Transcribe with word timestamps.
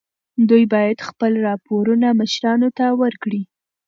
دوی 0.49 0.65
باید 0.73 1.05
خپل 1.07 1.31
راپورونه 1.47 2.07
مشرانو 2.19 2.69
ته 2.77 2.85
ورکړي. 3.01 3.41